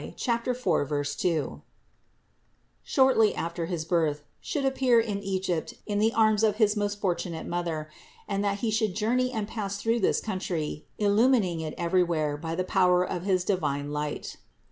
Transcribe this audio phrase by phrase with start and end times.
[0.57, 1.61] 4, 2),
[2.81, 7.45] shortly after his birth, should appear in Egypt in the arms of his most fortunate
[7.45, 7.87] Mother,
[8.27, 12.63] and that He should journey and pass through this country, illumining it everywhere by the
[12.63, 14.37] power of his divine light.